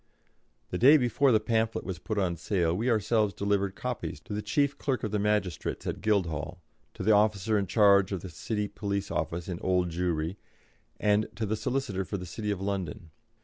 The 0.71 0.79
day 0.79 0.97
before 0.97 1.31
the 1.31 1.39
pamphlet 1.39 1.83
was 1.85 1.99
put 1.99 2.17
on 2.17 2.35
sale 2.35 2.75
we 2.75 2.89
ourselves 2.89 3.35
delivered 3.35 3.75
copies 3.75 4.19
to 4.21 4.33
the 4.33 4.41
Chief 4.41 4.75
Clerk 4.79 5.03
of 5.03 5.11
the 5.11 5.19
Magistrates 5.19 5.85
at 5.85 6.01
Guildhall, 6.01 6.59
to 6.95 7.03
the 7.03 7.11
officer 7.11 7.55
in 7.55 7.67
charge 7.67 8.11
at 8.11 8.21
the 8.21 8.29
City 8.29 8.67
Police 8.67 9.11
Office 9.11 9.47
in 9.47 9.59
Old 9.59 9.91
Jewry, 9.91 10.37
and 10.99 11.27
to 11.35 11.45
the 11.45 11.55
Solicitor 11.55 12.03
for 12.03 12.17
the 12.17 12.25
City 12.25 12.49
of 12.49 12.59
London. 12.59 13.11